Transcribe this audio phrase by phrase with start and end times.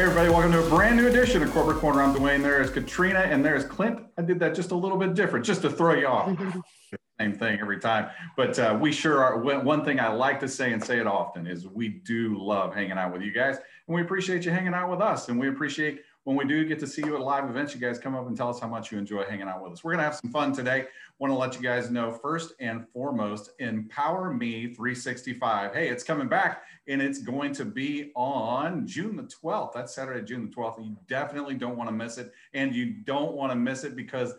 [0.00, 2.00] Hey, everybody, welcome to a brand new edition of Corporate Corner.
[2.00, 2.40] I'm Dwayne.
[2.40, 4.00] There is Katrina, and there's Clint.
[4.16, 6.40] I did that just a little bit different, just to throw you off.
[7.20, 8.08] Same thing every time.
[8.34, 9.36] But uh, we sure are.
[9.36, 12.92] One thing I like to say and say it often is we do love hanging
[12.92, 16.00] out with you guys, and we appreciate you hanging out with us, and we appreciate
[16.24, 18.26] when we do get to see you at a live events, you guys come up
[18.26, 19.82] and tell us how much you enjoy hanging out with us.
[19.82, 20.86] We're going to have some fun today.
[21.18, 25.74] Want to let you guys know first and foremost, Empower Me 365.
[25.74, 29.72] Hey, it's coming back and it's going to be on June the 12th.
[29.72, 30.84] That's Saturday, June the 12th.
[30.84, 32.32] You definitely don't want to miss it.
[32.52, 34.34] And you don't want to miss it because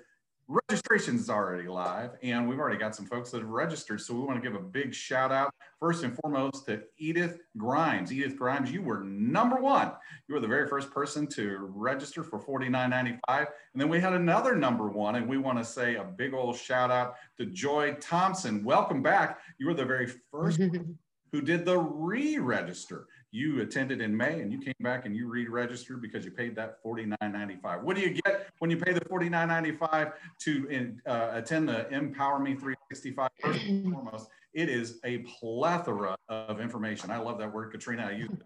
[0.51, 4.19] registration is already live and we've already got some folks that have registered so we
[4.19, 8.11] want to give a big shout out first and foremost to edith grimes.
[8.11, 9.91] Edith grimes you were number one.
[10.27, 14.55] You were the very first person to register for $49.95 and then we had another
[14.55, 18.63] number one and we want to say a big old shout out to joy thompson.
[18.63, 19.39] Welcome back.
[19.57, 20.59] You were the very first
[21.31, 26.01] who did the re-register you attended in May and you came back and you re-registered
[26.01, 27.81] because you paid that $49.95.
[27.81, 32.39] What do you get when you pay the $49.95 to in, uh, attend the Empower
[32.39, 33.29] Me 365?
[33.41, 37.09] First and foremost, it is a plethora of information.
[37.09, 38.07] I love that word, Katrina.
[38.07, 38.43] I use it.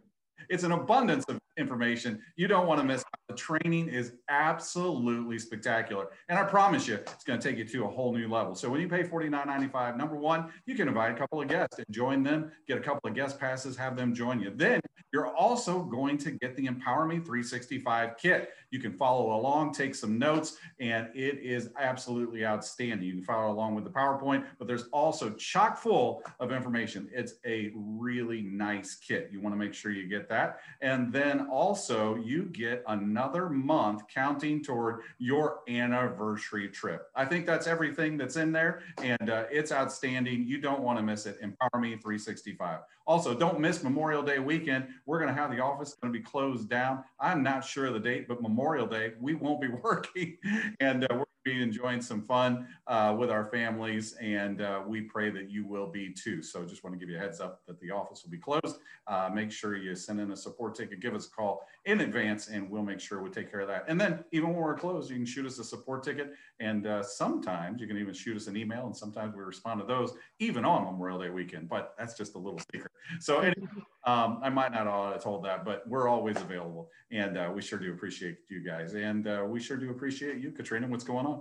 [0.50, 2.22] It's an abundance of information.
[2.36, 3.02] You don't want to miss.
[3.02, 3.20] out.
[3.28, 6.08] The training is absolutely spectacular.
[6.30, 8.53] And I promise you, it's going to take you to a whole new level.
[8.56, 11.86] So when you pay $49.95, number one, you can invite a couple of guests and
[11.89, 14.52] join them, get a couple of guest passes, have them join you.
[14.56, 14.80] Then
[15.16, 18.50] you're also going to get the Empower Me 365 kit.
[18.70, 23.08] You can follow along, take some notes, and it is absolutely outstanding.
[23.08, 27.08] You can follow along with the PowerPoint, but there's also chock full of information.
[27.14, 29.30] It's a really nice kit.
[29.31, 30.60] You want to make sure you get that.
[30.82, 37.08] And then also, you get another month counting toward your anniversary trip.
[37.16, 40.44] I think that's everything that's in there, and uh, it's outstanding.
[40.48, 41.38] You don't want to miss it.
[41.42, 42.80] Empower Me 365.
[43.08, 44.88] Also, don't miss Memorial Day weekend.
[45.06, 47.04] We're going to have the office going to be closed down.
[47.20, 50.38] I'm not sure of the date, but Memorial Day, we won't be working.
[50.80, 55.30] And uh, we're be enjoying some fun uh, with our families, and uh, we pray
[55.30, 56.42] that you will be too.
[56.42, 58.80] So, just want to give you a heads up that the office will be closed.
[59.08, 62.48] Uh, make sure you send in a support ticket, give us a call in advance,
[62.48, 63.86] and we'll make sure we take care of that.
[63.88, 67.04] And then, even when we're closed, you can shoot us a support ticket, and uh,
[67.04, 70.66] sometimes you can even shoot us an email, and sometimes we respond to those even
[70.66, 71.70] on Memorial Day weekend.
[71.70, 72.92] But that's just a little secret.
[73.20, 73.67] So, anyway,
[74.06, 77.77] um, I might not have told that, but we're always available, and uh, we sure
[77.77, 80.88] do appreciate you guys, and uh, we sure do appreciate you, Katrina.
[80.88, 81.34] What's going on?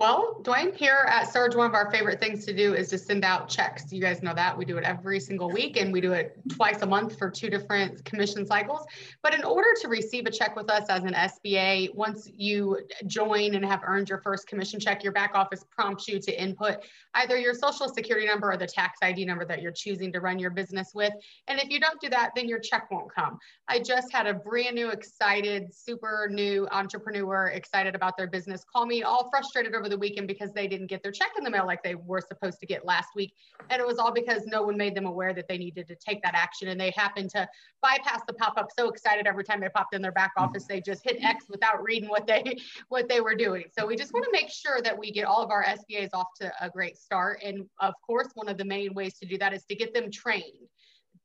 [0.00, 3.22] Well, Dwayne, here at Surge, one of our favorite things to do is to send
[3.22, 3.92] out checks.
[3.92, 4.56] You guys know that.
[4.56, 7.50] We do it every single week and we do it twice a month for two
[7.50, 8.86] different commission cycles.
[9.22, 13.54] But in order to receive a check with us as an SBA, once you join
[13.54, 16.78] and have earned your first commission check, your back office prompts you to input
[17.12, 20.38] either your social security number or the tax ID number that you're choosing to run
[20.38, 21.12] your business with.
[21.46, 23.38] And if you don't do that, then your check won't come.
[23.68, 28.86] I just had a brand new, excited, super new entrepreneur excited about their business call
[28.86, 31.66] me all frustrated over the weekend because they didn't get their check in the mail
[31.66, 33.34] like they were supposed to get last week.
[33.68, 36.22] And it was all because no one made them aware that they needed to take
[36.22, 36.68] that action.
[36.68, 37.48] And they happened to
[37.82, 41.04] bypass the pop-up so excited every time they popped in their back office, they just
[41.04, 42.56] hit X without reading what they
[42.88, 43.64] what they were doing.
[43.76, 46.28] So we just want to make sure that we get all of our SBAs off
[46.40, 47.42] to a great start.
[47.44, 50.10] And of course, one of the main ways to do that is to get them
[50.10, 50.68] trained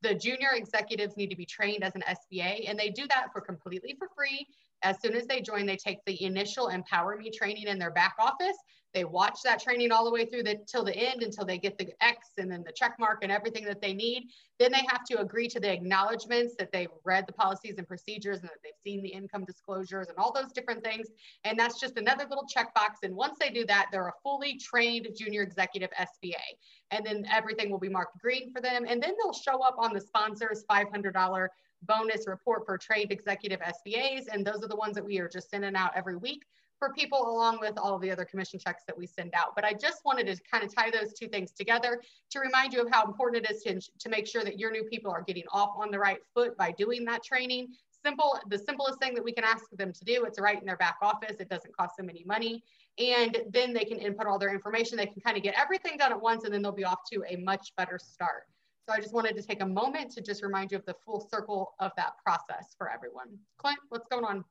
[0.01, 3.41] the junior executives need to be trained as an SBA, and they do that for
[3.41, 4.47] completely for free.
[4.85, 8.13] As soon as they join, they take the initial Empower Me training in their back
[8.19, 8.55] office.
[8.95, 11.77] They watch that training all the way through the, till the end until they get
[11.77, 14.29] the X and then the check mark and everything that they need.
[14.57, 18.39] Then they have to agree to the acknowledgments that they've read the policies and procedures
[18.39, 21.09] and that they've seen the income disclosures and all those different things.
[21.43, 23.03] And that's just another little checkbox.
[23.03, 26.55] And once they do that, they're a fully trained junior executive SBA.
[26.91, 28.85] And then everything will be marked green for them.
[28.87, 31.47] And then they'll show up on the sponsor's $500
[31.83, 34.27] bonus report for trained executive SBAs.
[34.31, 36.43] And those are the ones that we are just sending out every week
[36.79, 39.55] for people along with all the other commission checks that we send out.
[39.55, 42.01] But I just wanted to kind of tie those two things together
[42.31, 44.83] to remind you of how important it is to, to make sure that your new
[44.83, 47.69] people are getting off on the right foot by doing that training.
[48.03, 50.77] Simple, the simplest thing that we can ask them to do, it's right in their
[50.77, 51.37] back office.
[51.39, 52.63] It doesn't cost them any money.
[52.99, 54.97] And then they can input all their information.
[54.97, 57.23] They can kind of get everything done at once and then they'll be off to
[57.27, 58.43] a much better start.
[58.87, 61.27] So I just wanted to take a moment to just remind you of the full
[61.31, 63.29] circle of that process for everyone.
[63.57, 64.45] Clint, what's going on?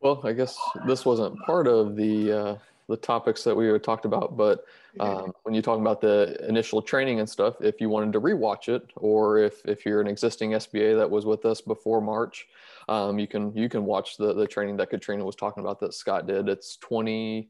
[0.00, 2.56] Well, I guess this wasn't part of the uh,
[2.88, 4.64] the topics that we talked about, but
[5.00, 8.68] um, when you're talking about the initial training and stuff, if you wanted to rewatch
[8.68, 12.46] it, or if if you're an existing SBA that was with us before March,
[12.88, 15.94] um, you can you can watch the the training that Katrina was talking about that
[15.94, 16.48] Scott did.
[16.48, 17.48] It's 20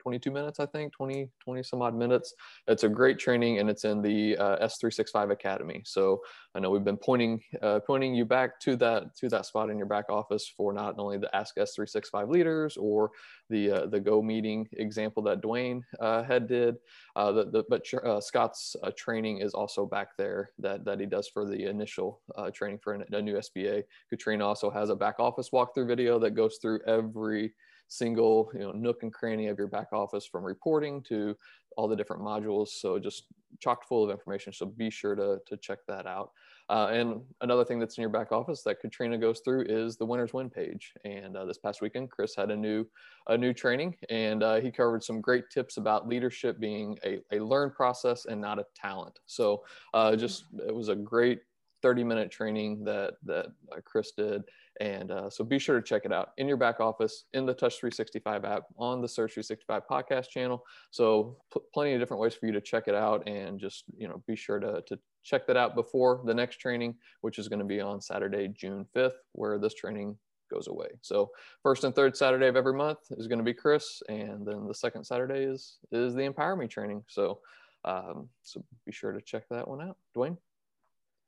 [0.00, 2.34] 22 minutes, I think, 20, 20 some odd minutes.
[2.66, 5.82] It's a great training and it's in the uh, S365 Academy.
[5.84, 6.20] So
[6.54, 9.78] I know we've been pointing uh, pointing you back to that to that spot in
[9.78, 13.10] your back office for not only the Ask S365 leaders or
[13.48, 16.76] the uh, the Go meeting example that Dwayne uh, had did,
[17.16, 21.28] uh, the, the, but uh, Scott's training is also back there that, that he does
[21.28, 22.20] for the initial
[22.52, 23.84] training for a new SBA.
[24.08, 27.52] Katrina also has a back office walkthrough video that goes through every
[27.90, 31.36] single you know nook and cranny of your back office from reporting to
[31.76, 32.68] all the different modules.
[32.68, 33.24] So just
[33.58, 34.52] chock full of information.
[34.52, 36.30] So be sure to, to check that out.
[36.68, 40.06] Uh, and another thing that's in your back office that katrina goes through is the
[40.06, 40.92] winners win page.
[41.04, 42.86] And uh, this past weekend chris had a new
[43.26, 47.40] a new training and uh, he covered some great tips about leadership being a, a
[47.40, 49.18] learned process and not a talent.
[49.26, 49.64] So
[49.94, 51.40] uh, just it was a great
[51.82, 54.42] 30 minute training that that uh, Chris did.
[54.80, 57.52] And uh, so be sure to check it out in your back office, in the
[57.52, 60.64] Touch 365 app, on the Surge 365 podcast channel.
[60.90, 64.08] So pl- plenty of different ways for you to check it out and just, you
[64.08, 67.58] know, be sure to, to check that out before the next training, which is going
[67.58, 70.16] to be on Saturday, June 5th, where this training
[70.50, 70.88] goes away.
[71.02, 71.30] So
[71.62, 74.02] first and third Saturday of every month is going to be Chris.
[74.08, 77.04] And then the second Saturday is, is the Empower Me training.
[77.06, 77.40] So,
[77.84, 79.98] um, so be sure to check that one out.
[80.16, 80.38] Dwayne?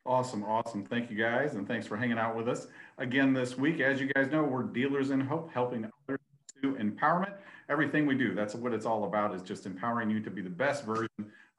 [0.04, 0.84] Awesome, awesome.
[0.84, 2.66] Thank you guys, and thanks for hanging out with us
[2.99, 3.78] again this week.
[3.78, 6.19] As you guys know, we're dealers in hope, helping others
[6.60, 7.34] to empowerment.
[7.69, 10.50] Everything we do, that's what it's all about, is just empowering you to be the
[10.50, 11.06] best version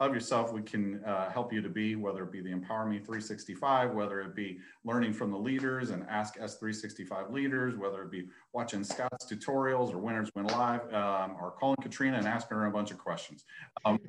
[0.02, 0.52] of yourself.
[0.52, 4.20] We can uh, help you to be, whether it be the Empower Me 365, whether
[4.20, 9.26] it be learning from the leaders and Ask S365 leaders, whether it be watching Scott's
[9.26, 12.98] tutorials or Winners Win Live, um, or calling Katrina and asking her a bunch of
[12.98, 13.46] questions.
[13.86, 14.00] Um,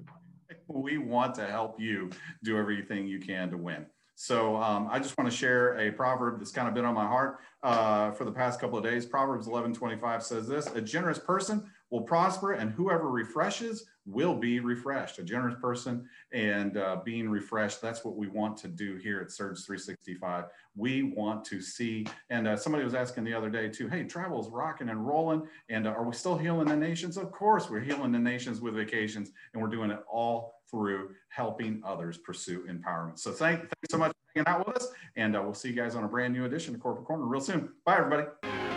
[0.66, 2.10] we want to help you
[2.42, 3.86] do everything you can to win.
[4.14, 7.06] So um, I just want to share a proverb that's kind of been on my
[7.06, 9.06] heart uh, for the past couple of days.
[9.06, 15.18] Proverbs 11:25 says this: "A generous person will prosper, and whoever refreshes will be refreshed."
[15.18, 17.82] A generous person and uh, being refreshed.
[17.82, 20.44] That's what we want to do here at Surge 365.
[20.76, 22.06] We want to see.
[22.30, 23.88] And uh, somebody was asking the other day too.
[23.88, 27.16] Hey, travel's rocking and rolling, and uh, are we still healing the nations?
[27.16, 31.80] Of course, we're healing the nations with vacations, and we're doing it all through helping
[31.84, 33.18] others pursue empowerment.
[33.18, 35.76] So thank, thanks so much for hanging out with us, and uh, we'll see you
[35.76, 37.70] guys on a brand new edition of Corporate Corner real soon.
[37.84, 38.73] Bye, everybody.